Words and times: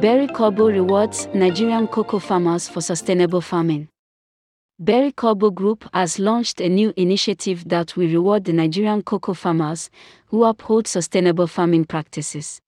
Barry 0.00 0.26
Callebaut 0.26 0.72
rewards 0.74 1.26
Nigerian 1.32 1.86
cocoa 1.88 2.18
farmers 2.18 2.68
for 2.68 2.82
sustainable 2.82 3.40
farming. 3.40 3.88
Barry 4.78 5.10
Callebaut 5.10 5.54
Group 5.54 5.88
has 5.94 6.18
launched 6.18 6.60
a 6.60 6.68
new 6.68 6.92
initiative 6.98 7.66
that 7.70 7.96
will 7.96 8.06
reward 8.06 8.44
the 8.44 8.52
Nigerian 8.52 9.02
cocoa 9.02 9.32
farmers 9.32 9.88
who 10.26 10.44
uphold 10.44 10.86
sustainable 10.86 11.46
farming 11.46 11.86
practices. 11.86 12.60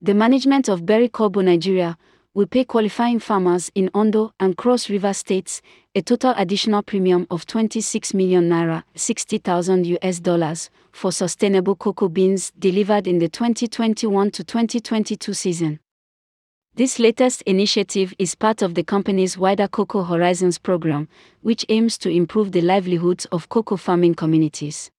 The 0.00 0.14
management 0.14 0.68
of 0.68 0.86
Barry 0.86 1.08
Callebaut 1.08 1.44
Nigeria 1.44 1.98
will 2.32 2.46
pay 2.46 2.62
qualifying 2.64 3.18
farmers 3.18 3.72
in 3.74 3.90
Ondo 3.92 4.30
and 4.38 4.56
Cross 4.56 4.88
River 4.88 5.14
states 5.14 5.60
a 5.96 6.00
total 6.02 6.32
additional 6.36 6.84
premium 6.84 7.26
of 7.28 7.44
26 7.46 8.14
million 8.14 8.48
naira, 8.48 8.84
60,000 8.94 9.84
US 9.98 10.20
dollars 10.20 10.70
for 10.92 11.10
sustainable 11.10 11.74
cocoa 11.74 12.08
beans 12.08 12.52
delivered 12.56 13.08
in 13.08 13.18
the 13.18 13.28
2021 13.28 14.30
to 14.30 14.44
2022 14.44 15.34
season. 15.34 15.80
This 16.76 16.98
latest 16.98 17.40
initiative 17.46 18.12
is 18.18 18.34
part 18.34 18.60
of 18.60 18.74
the 18.74 18.84
company's 18.84 19.38
wider 19.38 19.66
Cocoa 19.66 20.02
Horizons 20.02 20.58
program, 20.58 21.08
which 21.40 21.64
aims 21.70 21.96
to 21.96 22.10
improve 22.10 22.52
the 22.52 22.60
livelihoods 22.60 23.24
of 23.32 23.48
cocoa 23.48 23.78
farming 23.78 24.14
communities. 24.14 24.90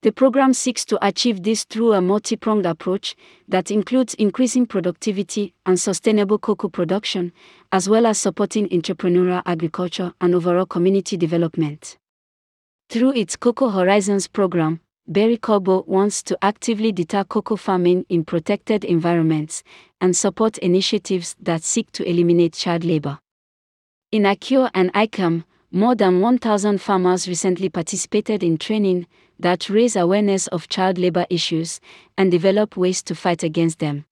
The 0.00 0.10
program 0.10 0.54
seeks 0.54 0.86
to 0.86 1.06
achieve 1.06 1.42
this 1.42 1.64
through 1.64 1.92
a 1.92 2.00
multi 2.00 2.34
pronged 2.34 2.64
approach 2.64 3.14
that 3.46 3.70
includes 3.70 4.14
increasing 4.14 4.64
productivity 4.64 5.52
and 5.66 5.78
sustainable 5.78 6.38
cocoa 6.38 6.70
production, 6.70 7.30
as 7.72 7.90
well 7.90 8.06
as 8.06 8.16
supporting 8.16 8.66
entrepreneurial 8.70 9.42
agriculture 9.44 10.14
and 10.22 10.34
overall 10.34 10.64
community 10.64 11.18
development. 11.18 11.98
Through 12.88 13.12
its 13.12 13.36
Cocoa 13.36 13.68
Horizons 13.68 14.28
program, 14.28 14.80
Barry 15.08 15.38
Callebaut 15.38 15.86
wants 15.86 16.20
to 16.24 16.36
actively 16.42 16.90
deter 16.90 17.22
cocoa 17.22 17.54
farming 17.54 18.04
in 18.08 18.24
protected 18.24 18.84
environments 18.84 19.62
and 20.00 20.16
support 20.16 20.58
initiatives 20.58 21.36
that 21.40 21.62
seek 21.62 21.92
to 21.92 22.02
eliminate 22.02 22.54
child 22.54 22.82
labor. 22.82 23.20
In 24.10 24.24
Akure 24.24 24.68
and 24.74 24.92
Ikom, 24.94 25.44
more 25.70 25.94
than 25.94 26.20
1,000 26.20 26.80
farmers 26.80 27.28
recently 27.28 27.68
participated 27.68 28.42
in 28.42 28.58
training 28.58 29.06
that 29.38 29.70
raise 29.70 29.94
awareness 29.94 30.48
of 30.48 30.68
child 30.68 30.98
labor 30.98 31.24
issues 31.30 31.80
and 32.18 32.32
develop 32.32 32.76
ways 32.76 33.00
to 33.04 33.14
fight 33.14 33.44
against 33.44 33.78
them. 33.78 34.06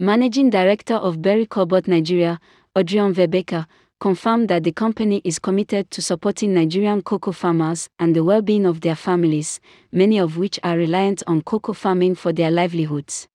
Managing 0.00 0.48
Director 0.48 0.94
of 0.94 1.20
Barry 1.20 1.46
Callebaut 1.46 1.86
Nigeria, 1.86 2.40
Adrian 2.74 3.12
Verbeka, 3.12 3.66
confirmed 4.00 4.48
that 4.48 4.62
the 4.64 4.72
company 4.72 5.20
is 5.24 5.38
committed 5.38 5.90
to 5.90 6.00
supporting 6.00 6.54
Nigerian 6.54 7.02
cocoa 7.02 7.32
farmers 7.32 7.88
and 7.98 8.14
the 8.14 8.22
well 8.22 8.42
being 8.42 8.64
of 8.64 8.80
their 8.80 8.94
families, 8.94 9.60
many 9.90 10.18
of 10.18 10.36
which 10.36 10.60
are 10.62 10.76
reliant 10.76 11.22
on 11.26 11.42
cocoa 11.42 11.72
farming 11.72 12.14
for 12.14 12.32
their 12.32 12.50
livelihoods. 12.50 13.26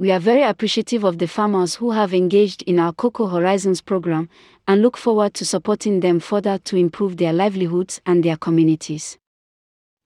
We 0.00 0.10
are 0.12 0.18
very 0.18 0.42
appreciative 0.42 1.04
of 1.04 1.18
the 1.18 1.28
farmers 1.28 1.74
who 1.74 1.90
have 1.90 2.14
engaged 2.14 2.62
in 2.62 2.78
our 2.78 2.92
Cocoa 2.94 3.26
Horizons 3.26 3.82
program 3.82 4.30
and 4.66 4.80
look 4.80 4.96
forward 4.96 5.34
to 5.34 5.44
supporting 5.44 6.00
them 6.00 6.20
further 6.20 6.56
to 6.56 6.76
improve 6.76 7.18
their 7.18 7.34
livelihoods 7.34 8.00
and 8.06 8.24
their 8.24 8.38
communities. 8.38 9.18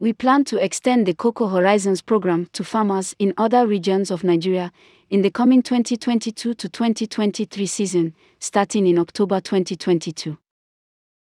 We 0.01 0.13
plan 0.13 0.43
to 0.47 0.57
extend 0.63 1.07
the 1.07 1.15
Cocoa 1.15 1.47
Horizons 1.47 2.03
program 2.03 2.49
to 2.55 2.65
farmers 2.65 3.15
in 3.21 3.35
other 3.37 3.69
regions 3.69 4.11
of 4.11 4.25
Nigeria 4.25 4.73
in 5.15 5.23
the 5.23 5.31
coming 5.31 5.63
2022 5.63 6.55
to 6.55 6.69
2023 6.69 7.67
season, 7.67 8.13
starting 8.41 8.85
in 8.85 8.99
October 8.99 9.41
2022. 9.41 10.37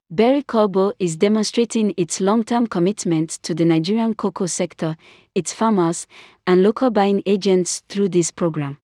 Barry 0.10 0.42
Callebaut 0.42 0.94
is 0.98 1.16
demonstrating 1.16 1.94
its 1.96 2.20
long 2.20 2.44
term 2.44 2.66
commitment 2.66 3.30
to 3.44 3.54
the 3.54 3.64
Nigerian 3.64 4.16
cocoa 4.16 4.48
sector, 4.48 4.98
its 5.36 5.54
farmers, 5.54 6.08
and 6.48 6.64
local 6.64 6.90
buying 6.90 7.22
agents 7.28 7.84
through 7.88 8.10
this 8.10 8.32
program. 8.32 8.80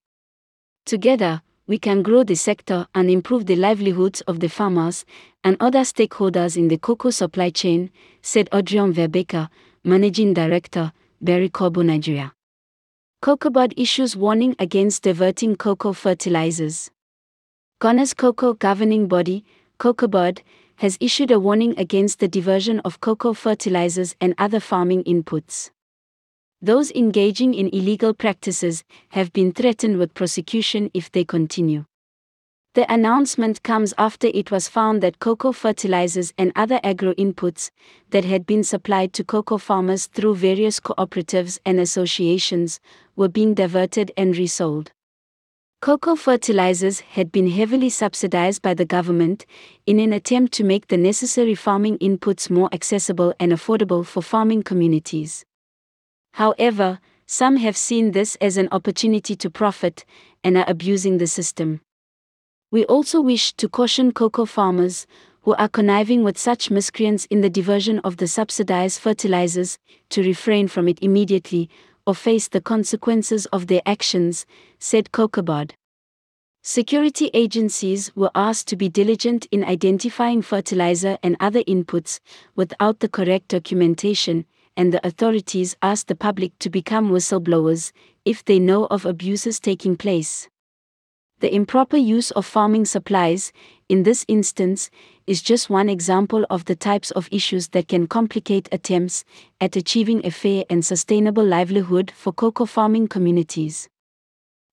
Together, 0.85 1.41
we 1.65 1.79
can 1.79 2.03
grow 2.03 2.23
the 2.23 2.35
sector 2.35 2.85
and 2.93 3.09
improve 3.09 3.47
the 3.47 3.55
livelihoods 3.55 4.21
of 4.27 4.39
the 4.41 4.47
farmers 4.47 5.05
and 5.43 5.57
other 5.59 5.79
stakeholders 5.81 6.55
in 6.55 6.67
the 6.67 6.77
cocoa 6.77 7.09
supply 7.09 7.49
chain, 7.49 7.89
said 8.21 8.47
Adrian 8.53 8.93
Verbeka, 8.93 9.49
Managing 9.83 10.35
Director, 10.35 10.91
Barry 11.19 11.49
Callebaut 11.49 11.87
Nigeria. 11.87 12.31
Board 13.21 13.73
issues 13.75 14.15
warning 14.15 14.55
against 14.59 15.03
diverting 15.03 15.57
cocoa 15.57 15.91
fertilizers. 15.91 16.89
Ghana's 17.81 18.13
cocoa 18.13 18.53
governing 18.53 19.09
body, 19.09 19.43
Board, 19.77 20.41
has 20.77 20.97
issued 21.01 21.29
a 21.29 21.37
warning 21.37 21.77
against 21.77 22.19
the 22.19 22.29
diversion 22.29 22.79
of 22.85 23.01
cocoa 23.01 23.33
fertilizers 23.33 24.15
and 24.21 24.33
other 24.37 24.61
farming 24.61 25.03
inputs. 25.03 25.69
Those 26.61 26.91
engaging 26.91 27.53
in 27.53 27.67
illegal 27.67 28.13
practices 28.13 28.85
have 29.09 29.33
been 29.33 29.51
threatened 29.51 29.97
with 29.97 30.13
prosecution 30.13 30.89
if 30.93 31.11
they 31.11 31.25
continue. 31.25 31.83
The 32.75 32.91
announcement 32.93 33.63
comes 33.63 33.95
after 33.97 34.27
it 34.27 34.51
was 34.51 34.67
found 34.67 35.01
that 35.01 35.17
cocoa 35.17 35.51
fertilizers 35.53 36.33
and 36.37 36.51
other 36.55 36.79
agro 36.83 37.13
inputs 37.15 37.71
that 38.11 38.25
had 38.25 38.45
been 38.45 38.63
supplied 38.63 39.11
to 39.13 39.23
cocoa 39.23 39.57
farmers 39.57 40.05
through 40.05 40.35
various 40.35 40.79
cooperatives 40.79 41.57
and 41.65 41.79
associations 41.79 42.79
were 43.15 43.27
being 43.27 43.55
diverted 43.55 44.11
and 44.15 44.37
resold. 44.37 44.91
Cocoa 45.81 46.15
fertilizers 46.15 46.99
had 46.99 47.31
been 47.31 47.49
heavily 47.49 47.89
subsidized 47.89 48.61
by 48.61 48.75
the 48.75 48.85
government 48.85 49.47
in 49.87 49.99
an 49.99 50.13
attempt 50.13 50.53
to 50.53 50.63
make 50.63 50.89
the 50.89 50.97
necessary 50.97 51.55
farming 51.55 51.97
inputs 51.97 52.51
more 52.51 52.69
accessible 52.71 53.33
and 53.39 53.51
affordable 53.51 54.05
for 54.05 54.21
farming 54.21 54.61
communities. 54.61 55.43
However, 56.33 56.99
some 57.25 57.55
have 57.57 57.77
seen 57.77 58.11
this 58.11 58.35
as 58.41 58.57
an 58.57 58.67
opportunity 58.71 59.35
to 59.37 59.49
profit 59.49 60.05
and 60.43 60.55
are 60.55 60.65
abusing 60.67 61.17
the 61.17 61.27
system. 61.27 61.81
We 62.71 62.85
also 62.85 63.19
wish 63.19 63.53
to 63.53 63.67
caution 63.67 64.11
cocoa 64.11 64.45
farmers 64.45 65.07
who 65.41 65.55
are 65.55 65.67
conniving 65.67 66.23
with 66.23 66.37
such 66.37 66.69
miscreants 66.69 67.25
in 67.31 67.41
the 67.41 67.49
diversion 67.49 67.97
of 67.99 68.17
the 68.17 68.27
subsidized 68.27 68.99
fertilizers 68.99 69.79
to 70.09 70.21
refrain 70.21 70.67
from 70.67 70.87
it 70.87 70.99
immediately 71.01 71.67
or 72.05 72.13
face 72.13 72.47
the 72.47 72.61
consequences 72.61 73.47
of 73.47 73.65
their 73.65 73.81
actions, 73.87 74.45
said 74.77 75.11
COCOBOD. 75.11 75.71
Security 76.61 77.31
agencies 77.33 78.15
were 78.15 78.29
asked 78.35 78.67
to 78.67 78.75
be 78.75 78.87
diligent 78.87 79.47
in 79.49 79.63
identifying 79.63 80.43
fertilizer 80.43 81.17
and 81.23 81.37
other 81.39 81.63
inputs 81.63 82.19
without 82.55 82.99
the 82.99 83.09
correct 83.09 83.47
documentation, 83.47 84.45
and 84.77 84.93
the 84.93 85.05
authorities 85.07 85.75
asked 85.81 86.07
the 86.07 86.15
public 86.15 86.57
to 86.59 86.69
become 86.69 87.09
whistleblowers 87.09 87.91
if 88.25 88.45
they 88.45 88.59
know 88.59 88.85
of 88.91 89.07
abuses 89.07 89.59
taking 89.59 89.97
place. 89.97 90.47
The 91.41 91.55
improper 91.55 91.95
use 91.95 92.31
of 92.31 92.45
farming 92.45 92.83
supplies, 92.83 93.53
in 93.87 94.03
this 94.03 94.25
instance, 94.27 94.89
is 95.25 95.41
just 95.41 95.69
one 95.69 95.87
example 95.87 96.45
of 96.49 96.65
the 96.65 96.75
types 96.75 97.11
of 97.11 97.29
issues 97.31 97.69
that 97.69 97.87
can 97.87 98.07
complicate 98.07 98.67
attempts 98.73 99.23
at 99.61 99.77
achieving 99.77 100.25
a 100.25 100.31
fair 100.31 100.65
and 100.69 100.83
sustainable 100.83 101.45
livelihood 101.45 102.11
for 102.11 102.33
cocoa 102.33 102.65
farming 102.65 103.07
communities. 103.07 103.87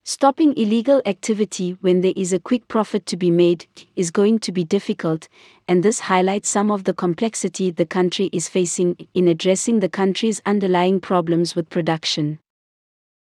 Stopping 0.04 0.56
illegal 0.56 1.03
activity 1.06 1.77
when 1.82 2.00
there 2.00 2.15
is 2.16 2.32
a 2.32 2.41
quick 2.41 2.66
profit 2.66 3.06
to 3.06 3.16
be 3.16 3.31
made 3.31 3.66
is 3.94 4.10
going 4.10 4.41
to 4.41 4.50
be 4.50 4.65
difficult, 4.65 5.28
and 5.69 5.83
this 5.83 6.00
highlights 6.00 6.48
some 6.48 6.72
of 6.72 6.83
the 6.83 6.94
complexity 6.94 7.71
the 7.71 7.87
country 7.87 8.28
is 8.33 8.48
facing 8.48 8.97
in 9.15 9.28
addressing 9.28 9.78
the 9.78 9.88
country's 9.88 10.43
underlying 10.47 11.00
problems 11.00 11.54
with 11.54 11.71
production. 11.71 12.41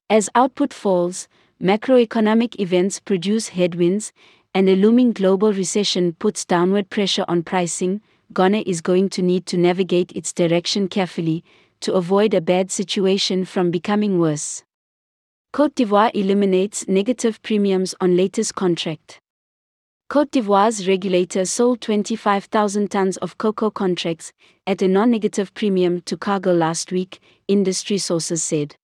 As 0.10 0.30
output 0.36 0.74
falls, 0.74 1.28
macroeconomic 1.62 2.60
events 2.60 3.00
produce 3.00 3.50
headwinds, 3.50 4.12
and 4.54 4.68
a 4.68 4.76
looming 4.76 5.12
global 5.12 5.54
recession 5.54 6.14
puts 6.14 6.46
downward 6.46 6.90
pressure 6.90 7.26
on 7.28 7.44
pricing, 7.44 8.02
Ghana 8.34 8.64
is 8.66 8.82
going 8.82 9.10
to 9.10 9.22
need 9.22 9.46
to 9.48 9.58
navigate 9.58 10.12
its 10.14 10.34
direction 10.34 10.88
carefully 10.88 11.44
to 11.82 11.94
avoid 11.94 12.34
a 12.34 12.41
bad 12.41 12.72
situation 12.72 13.46
from 13.46 13.72
becoming 13.72 14.20
worse. 14.20 14.64
Cote 15.53 15.76
d'Ivoire 15.76 16.12
eliminates 16.14 16.88
negative 16.88 17.41
premiums 17.41 17.96
on 18.02 18.18
latest 18.18 18.56
contract. 18.56 19.20
Cote 20.09 20.32
d'Ivoire's 20.32 20.88
regulator 20.88 21.46
sold 21.46 21.82
25,000 21.82 22.91
tons 22.91 23.18
of 23.18 23.38
cocoa 23.38 23.72
contracts 23.72 24.34
at 24.68 24.82
a 24.82 24.88
non 24.88 25.12
negative 25.12 25.53
premium 25.53 26.02
to 26.02 26.18
cargo 26.18 26.53
last 26.53 26.91
week, 26.91 27.20
industry 27.47 27.97
sources 27.97 28.44
said. 28.44 28.76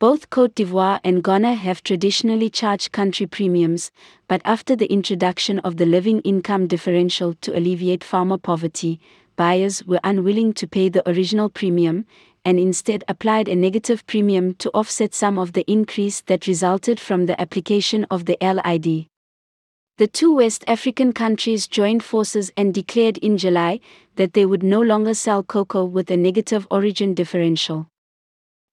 Both 0.00 0.30
Cote 0.30 0.54
d'Ivoire 0.54 0.98
and 1.04 1.22
Ghana 1.22 1.52
have 1.56 1.82
traditionally 1.82 2.48
charged 2.48 2.90
country 2.90 3.26
premiums, 3.26 3.90
but 4.28 4.40
after 4.46 4.74
the 4.74 4.90
introduction 4.90 5.58
of 5.58 5.76
the 5.76 5.84
living 5.84 6.20
income 6.20 6.66
differential 6.66 7.34
to 7.42 7.54
alleviate 7.54 8.02
farmer 8.02 8.38
poverty, 8.38 8.98
buyers 9.36 9.84
were 9.84 10.00
unwilling 10.02 10.54
to 10.54 10.66
pay 10.66 10.88
the 10.88 11.06
original 11.06 11.50
premium 11.50 12.06
and 12.46 12.58
instead 12.58 13.04
applied 13.08 13.46
a 13.46 13.54
negative 13.54 14.06
premium 14.06 14.54
to 14.54 14.70
offset 14.70 15.12
some 15.12 15.38
of 15.38 15.52
the 15.52 15.70
increase 15.70 16.22
that 16.22 16.46
resulted 16.46 16.98
from 16.98 17.26
the 17.26 17.38
application 17.38 18.06
of 18.10 18.24
the 18.24 18.38
LID. 18.40 19.06
The 19.98 20.08
two 20.08 20.34
West 20.34 20.64
African 20.66 21.12
countries 21.12 21.68
joined 21.68 22.02
forces 22.02 22.50
and 22.56 22.72
declared 22.72 23.18
in 23.18 23.36
July 23.36 23.80
that 24.16 24.32
they 24.32 24.46
would 24.46 24.62
no 24.62 24.80
longer 24.80 25.12
sell 25.12 25.42
cocoa 25.42 25.84
with 25.84 26.10
a 26.10 26.16
negative 26.16 26.66
origin 26.70 27.12
differential. 27.12 27.86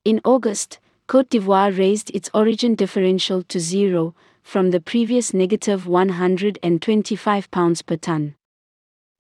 In 0.06 0.22
August, 0.24 0.80
Cote 1.08 1.30
d'Ivoire 1.30 1.72
raised 1.72 2.14
its 2.14 2.30
origin 2.34 2.76
differential 2.76 3.42
to 3.42 3.62
zero, 3.62 4.14
from 4.44 4.72
the 4.72 4.82
previous 4.82 5.34
negative 5.34 5.88
125 5.88 7.50
pounds 7.50 7.82
per 7.82 7.96
ton. 7.96 8.36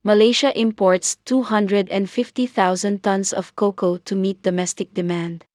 Malaysia 0.03 0.51
imports 0.59 1.15
250,000 1.23 3.01
tons 3.01 3.31
of 3.31 3.55
cocoa 3.55 3.95
to 3.99 4.15
meet 4.15 4.41
domestic 4.41 4.93
demand. 4.93 5.45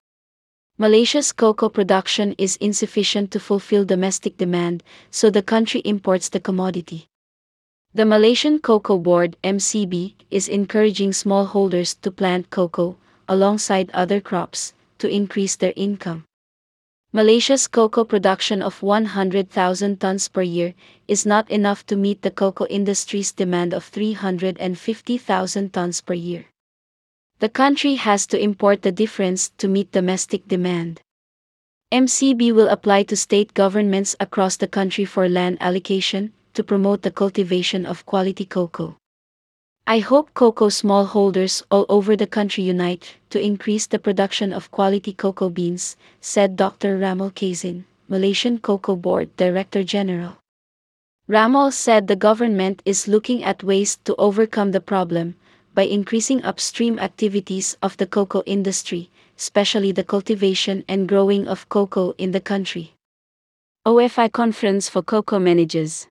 Malaysia's 0.79 1.32
cocoa 1.32 1.69
production 1.69 2.35
is 2.38 2.56
insufficient 2.56 3.31
to 3.31 3.38
fulfill 3.38 3.85
domestic 3.85 4.38
demand, 4.38 4.82
so 5.11 5.28
the 5.28 5.43
country 5.43 5.82
imports 5.85 6.31
the 6.31 6.40
commodity. 6.40 7.08
The 7.93 8.06
Malaysian 8.06 8.58
Cocoa 8.58 8.96
Board 8.96 9.37
MCB 9.44 10.14
is 10.31 10.49
encouraging 10.49 11.11
smallholders 11.11 11.94
to 12.00 12.11
plant 12.11 12.49
cocoa 12.49 12.96
alongside 13.28 13.90
other 13.93 14.19
crops 14.19 14.73
to 15.02 15.10
increase 15.10 15.56
their 15.56 15.72
income. 15.75 16.25
Malaysia's 17.12 17.66
cocoa 17.66 18.04
production 18.04 18.62
of 18.62 18.82
100,000 18.82 20.00
tons 20.00 20.28
per 20.28 20.43
year 20.43 20.75
is 21.08 21.26
not 21.26 21.50
enough 21.50 21.84
to 21.87 21.96
meet 21.96 22.22
the 22.22 22.31
cocoa 22.31 22.66
industry's 22.66 23.32
demand 23.32 23.75
of 23.75 23.84
350,000 23.84 25.72
tons 25.72 26.00
per 26.00 26.14
year. 26.14 26.46
The 27.40 27.49
country 27.49 27.96
has 27.96 28.28
to 28.28 28.38
import 28.40 28.82
the 28.82 28.93
difference 28.93 29.50
to 29.58 29.66
meet 29.66 29.90
domestic 29.90 30.46
demand. 30.46 31.00
MCB 31.93 32.54
will 32.54 32.69
apply 32.69 33.02
to 33.02 33.16
state 33.16 33.52
governments 33.54 34.14
across 34.20 34.56
the 34.56 34.69
country 34.69 35.04
for 35.04 35.28
land 35.28 35.58
allocation, 35.60 36.32
to 36.54 36.62
promote 36.62 37.02
the 37.02 37.10
cultivation 37.10 37.84
of 37.84 38.06
quality 38.06 38.44
cocoa. 38.44 38.96
I 39.87 39.99
hope 39.99 40.32
cocoa 40.34 40.69
smallholders 40.69 41.62
all 41.69 41.87
over 41.88 42.14
the 42.14 42.26
country 42.26 42.62
unite 42.62 43.17
to 43.31 43.40
increase 43.40 43.87
the 43.87 43.99
production 43.99 44.52
of 44.52 44.70
quality 44.70 45.12
cocoa 45.12 45.50
beans, 45.50 45.96
said 46.20 46.56
Dr. 46.56 46.99
Ramle 46.99 47.34
Kasin, 47.34 47.84
Malaysian 48.08 48.58
Cocoa 48.58 48.94
Board 48.94 49.37
Director 49.37 49.82
General. 49.82 50.38
Ramle 51.29 51.73
said 51.73 52.06
the 52.06 52.14
government 52.14 52.81
is 52.84 53.08
looking 53.08 53.43
at 53.43 53.64
ways 53.64 53.99
to 54.05 54.14
overcome 54.17 54.70
the 54.70 54.81
problem 54.81 55.34
by 55.75 55.82
increasing 55.82 56.44
upstream 56.44 57.00
activities 57.00 57.76
of 57.82 57.96
the 57.96 58.06
cocoa 58.06 58.43
industry, 58.46 59.11
especially 59.37 59.90
the 59.90 60.05
cultivation 60.05 60.85
and 60.87 61.08
growing 61.08 61.49
of 61.49 61.69
cocoa 61.69 62.14
in 62.19 62.31
the 62.31 62.40
country. 62.40 62.93
OFI 63.85 64.31
Conference 64.31 64.88
for 64.88 65.02
Cocoa 65.02 65.40
Managers 65.40 66.06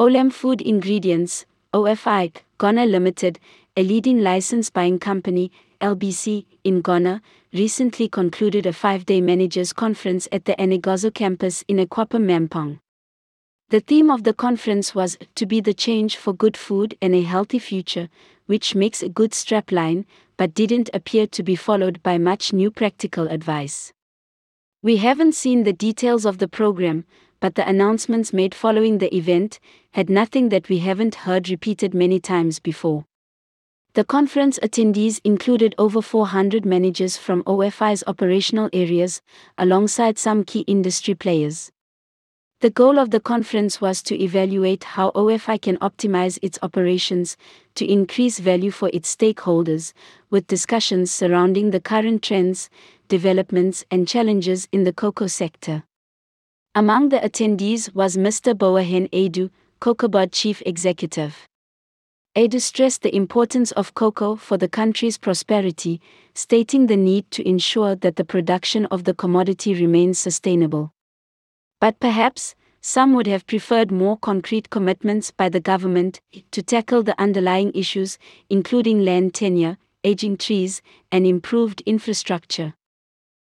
Olam 0.00 0.32
Food 0.32 0.60
Ingredients, 0.60 1.46
OFI, 1.72 2.32
Ghana 2.62 2.86
Limited, 2.86 3.40
a 3.76 3.82
leading 3.82 4.20
license 4.20 4.70
buying 4.70 5.00
company, 5.00 5.50
LBC, 5.80 6.46
in 6.62 6.80
Ghana, 6.80 7.20
recently 7.52 8.08
concluded 8.08 8.66
a 8.66 8.72
five 8.72 9.04
day 9.04 9.20
managers 9.20 9.72
conference 9.72 10.28
at 10.30 10.44
the 10.44 10.54
Enigozo 10.54 11.12
campus 11.12 11.64
in 11.66 11.78
Mampong. 11.78 12.78
The 13.70 13.80
theme 13.80 14.12
of 14.12 14.22
the 14.22 14.32
conference 14.32 14.94
was 14.94 15.18
To 15.34 15.44
be 15.44 15.60
the 15.60 15.74
change 15.74 16.16
for 16.16 16.32
good 16.32 16.56
food 16.56 16.96
and 17.02 17.16
a 17.16 17.22
healthy 17.22 17.58
future, 17.58 18.08
which 18.46 18.76
makes 18.76 19.02
a 19.02 19.08
good 19.08 19.32
strapline, 19.32 20.04
but 20.36 20.54
didn't 20.54 20.88
appear 20.94 21.26
to 21.26 21.42
be 21.42 21.56
followed 21.56 22.00
by 22.04 22.16
much 22.16 22.52
new 22.52 22.70
practical 22.70 23.26
advice. 23.26 23.92
We 24.84 24.98
haven't 24.98 25.34
seen 25.34 25.64
the 25.64 25.72
details 25.72 26.24
of 26.24 26.38
the 26.38 26.46
program, 26.46 27.06
but 27.42 27.56
the 27.56 27.68
announcements 27.68 28.32
made 28.32 28.54
following 28.54 28.98
the 28.98 29.12
event 29.12 29.58
had 29.90 30.08
nothing 30.08 30.48
that 30.50 30.68
we 30.68 30.78
haven't 30.78 31.26
heard 31.26 31.48
repeated 31.48 31.92
many 31.92 32.20
times 32.20 32.60
before. 32.60 33.04
The 33.94 34.04
conference 34.04 34.60
attendees 34.60 35.20
included 35.24 35.74
over 35.76 36.00
400 36.00 36.64
managers 36.64 37.16
from 37.16 37.42
OFI's 37.42 38.04
operational 38.06 38.70
areas, 38.72 39.22
alongside 39.58 40.18
some 40.18 40.44
key 40.44 40.60
industry 40.68 41.16
players. 41.16 41.72
The 42.60 42.70
goal 42.70 42.96
of 42.96 43.10
the 43.10 43.18
conference 43.18 43.80
was 43.80 44.04
to 44.04 44.22
evaluate 44.22 44.84
how 44.84 45.10
OFI 45.10 45.60
can 45.60 45.78
optimize 45.78 46.38
its 46.42 46.60
operations 46.62 47.36
to 47.74 47.84
increase 47.84 48.38
value 48.38 48.70
for 48.70 48.88
its 48.92 49.12
stakeholders, 49.16 49.94
with 50.30 50.46
discussions 50.46 51.10
surrounding 51.10 51.72
the 51.72 51.80
current 51.80 52.22
trends, 52.22 52.70
developments, 53.08 53.84
and 53.90 54.06
challenges 54.06 54.68
in 54.70 54.84
the 54.84 54.92
cocoa 54.92 55.26
sector. 55.26 55.82
Among 56.74 57.10
the 57.10 57.18
attendees 57.18 57.94
was 57.94 58.16
Mr. 58.16 58.54
Boahen 58.54 59.06
Aidoo, 59.10 59.50
COCOBOD 59.82 60.32
Chief 60.32 60.62
Executive. 60.64 61.46
Adu 62.34 62.62
stressed 62.62 63.02
the 63.02 63.14
importance 63.14 63.72
of 63.72 63.92
cocoa 63.92 64.36
for 64.36 64.56
the 64.56 64.70
country's 64.70 65.18
prosperity, 65.18 66.00
stating 66.34 66.86
the 66.86 66.96
need 66.96 67.30
to 67.30 67.46
ensure 67.46 67.94
that 67.96 68.16
the 68.16 68.24
production 68.24 68.86
of 68.86 69.04
the 69.04 69.12
commodity 69.12 69.74
remains 69.74 70.18
sustainable. 70.18 70.94
But 71.78 72.00
perhaps, 72.00 72.54
some 72.80 73.12
would 73.12 73.26
have 73.26 73.46
preferred 73.46 73.92
more 73.92 74.16
concrete 74.16 74.70
commitments 74.70 75.30
by 75.30 75.50
the 75.50 75.60
government 75.60 76.22
to 76.52 76.62
tackle 76.62 77.02
the 77.02 77.20
underlying 77.20 77.72
issues, 77.74 78.16
including 78.48 79.04
land 79.04 79.34
tenure, 79.34 79.76
aging 80.04 80.38
trees, 80.38 80.80
and 81.10 81.26
improved 81.26 81.82
infrastructure. 81.84 82.72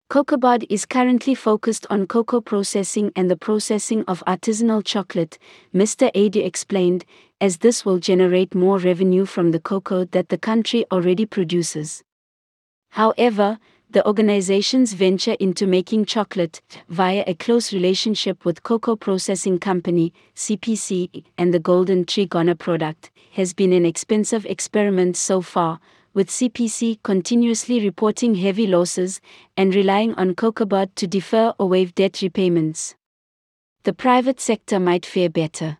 COCOBOD 0.10 0.66
is 0.70 0.86
currently 0.86 1.36
focused 1.36 1.86
on 1.90 2.08
cocoa 2.08 2.40
processing 2.40 3.12
and 3.18 3.30
the 3.30 3.36
processing 3.36 4.06
of 4.08 4.24
artisanal 4.26 4.82
chocolate, 4.82 5.38
Mr. 5.76 6.10
Aidoo 6.16 6.46
explained, 6.46 7.04
as 7.42 7.58
this 7.58 7.84
will 7.84 8.00
generate 8.00 8.56
more 8.56 8.78
revenue 8.78 9.26
from 9.26 9.52
the 9.52 9.60
cocoa 9.60 10.06
that 10.06 10.30
the 10.30 10.38
country 10.38 10.86
already 10.94 11.26
produces. 11.26 12.06
However, 12.92 13.60
the 13.90 14.08
organization's 14.08 14.94
venture 14.94 15.36
into 15.42 15.68
making 15.68 16.06
chocolate 16.06 16.62
via 16.88 17.26
a 17.28 17.34
close 17.34 17.74
relationship 17.74 18.46
with 18.46 18.64
cocoa 18.64 18.96
processing 18.96 19.60
company 19.60 20.14
CPC 20.38 21.26
and 21.38 21.54
the 21.54 21.60
Golden 21.60 22.06
Tree 22.06 22.28
Ghana 22.28 22.56
product 22.56 23.12
has 23.34 23.54
been 23.54 23.74
an 23.74 23.86
expensive 23.86 24.46
experiment 24.46 25.18
so 25.18 25.42
far, 25.42 25.82
with 26.18 26.30
CPC 26.30 26.98
continuously 27.04 27.80
reporting 27.80 28.34
heavy 28.34 28.66
losses 28.66 29.22
and 29.56 29.76
relying 29.76 30.16
on 30.16 30.34
COCOBOD 30.34 30.96
to 30.96 31.06
defer 31.06 31.54
or 31.60 31.70
waive 31.70 31.94
debt 31.94 32.24
repayments. 32.24 32.96
The 33.84 33.94
private 33.94 34.40
sector 34.40 34.80
might 34.80 35.06
fare 35.06 35.30
better. 35.30 35.78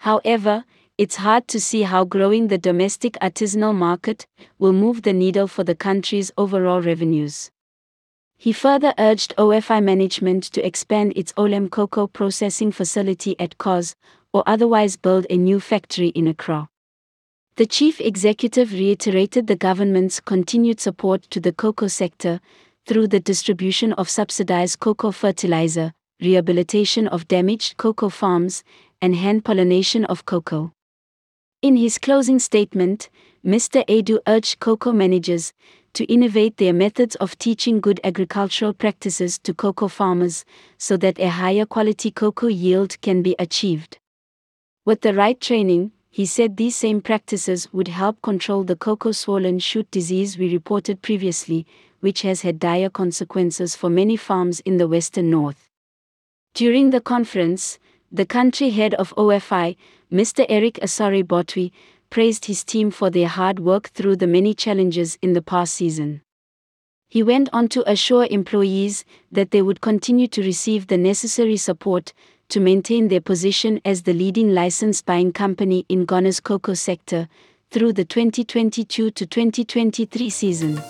However, 0.00 0.66
it's 0.98 1.16
hard 1.16 1.48
to 1.48 1.58
see 1.58 1.80
how 1.80 2.04
growing 2.04 2.48
the 2.48 2.58
domestic 2.58 3.14
artisanal 3.22 3.74
market 3.74 4.26
will 4.58 4.74
move 4.74 5.00
the 5.00 5.14
needle 5.14 5.48
for 5.48 5.64
the 5.64 5.74
country's 5.74 6.30
overall 6.36 6.82
revenues. 6.82 7.50
He 8.36 8.52
further 8.52 8.92
urged 8.98 9.34
OFI 9.38 9.82
management 9.82 10.44
to 10.52 10.60
expand 10.60 11.14
its 11.16 11.32
Olam 11.38 11.70
cocoa 11.70 12.06
processing 12.06 12.70
facility 12.70 13.34
at 13.40 13.56
KOS, 13.56 13.96
or 14.30 14.42
otherwise 14.46 14.98
build 14.98 15.24
a 15.30 15.38
new 15.38 15.58
factory 15.58 16.08
in 16.08 16.28
Accra. 16.28 16.68
The 17.58 17.66
chief 17.66 18.00
executive 18.00 18.72
reiterated 18.72 19.48
the 19.48 19.56
government's 19.56 20.20
continued 20.20 20.78
support 20.78 21.22
to 21.30 21.40
the 21.40 21.50
cocoa 21.50 21.88
sector 21.88 22.40
through 22.86 23.08
the 23.08 23.18
distribution 23.18 23.92
of 23.94 24.08
subsidized 24.08 24.78
cocoa 24.78 25.10
fertilizer, 25.10 25.92
rehabilitation 26.22 27.08
of 27.08 27.26
damaged 27.26 27.76
cocoa 27.76 28.10
farms, 28.10 28.62
and 29.02 29.16
hand 29.16 29.44
pollination 29.44 30.04
of 30.04 30.24
cocoa. 30.24 30.70
In 31.60 31.74
his 31.74 31.98
closing 31.98 32.38
statement, 32.38 33.10
Mr. 33.44 33.84
Aidoo 33.88 34.20
urged 34.28 34.60
cocoa 34.60 34.92
managers 34.92 35.52
to 35.94 36.04
innovate 36.04 36.58
their 36.58 36.72
methods 36.72 37.16
of 37.16 37.36
teaching 37.38 37.80
good 37.80 38.00
agricultural 38.04 38.72
practices 38.72 39.36
to 39.40 39.52
cocoa 39.52 39.88
farmers 39.88 40.44
so 40.78 40.96
that 40.96 41.18
a 41.18 41.30
higher 41.30 41.66
quality 41.66 42.12
cocoa 42.12 42.46
yield 42.46 43.00
can 43.00 43.20
be 43.20 43.34
achieved. 43.36 43.98
With 44.84 45.00
the 45.00 45.12
right 45.12 45.40
training, 45.40 45.90
he 46.18 46.26
said 46.26 46.56
these 46.56 46.74
same 46.74 47.00
practices 47.00 47.72
would 47.72 47.86
help 47.86 48.20
control 48.22 48.64
the 48.64 48.74
cocoa 48.74 49.12
swollen 49.12 49.56
shoot 49.60 49.88
disease 49.92 50.36
we 50.36 50.52
reported 50.52 51.00
previously, 51.00 51.64
which 52.00 52.22
has 52.22 52.42
had 52.42 52.58
dire 52.58 52.90
consequences 52.90 53.76
for 53.76 53.88
many 53.88 54.16
farms 54.16 54.58
in 54.64 54.78
the 54.78 54.88
western 54.88 55.30
north. 55.30 55.68
During 56.54 56.90
the 56.90 57.00
conference, 57.00 57.78
the 58.10 58.26
country 58.26 58.70
head 58.70 58.94
of 58.94 59.14
OFI, 59.14 59.76
Mr. 60.12 60.44
Eric 60.48 60.80
Asari 60.82 61.22
Botwi, 61.22 61.70
praised 62.10 62.46
his 62.46 62.64
team 62.64 62.90
for 62.90 63.10
their 63.10 63.28
hard 63.28 63.60
work 63.60 63.90
through 63.90 64.16
the 64.16 64.26
many 64.26 64.54
challenges 64.54 65.18
in 65.22 65.34
the 65.34 65.42
past 65.52 65.72
season. 65.72 66.22
He 67.06 67.22
went 67.22 67.48
on 67.52 67.68
to 67.68 67.88
assure 67.88 68.26
employees 68.28 69.04
that 69.30 69.52
they 69.52 69.62
would 69.62 69.80
continue 69.80 70.26
to 70.26 70.42
receive 70.42 70.88
the 70.88 70.98
necessary 70.98 71.56
support 71.56 72.12
to 72.48 72.60
maintain 72.60 73.08
their 73.08 73.20
position 73.20 73.80
as 73.84 74.02
the 74.02 74.12
leading 74.12 74.54
licensed 74.54 75.04
buying 75.04 75.32
company 75.32 75.84
in 75.88 76.04
Ghana's 76.06 76.40
cocoa 76.40 76.74
sector 76.74 77.28
through 77.70 77.92
the 77.92 78.04
2022 78.04 79.10
to 79.10 79.26
2023 79.26 80.30
season. 80.30 80.80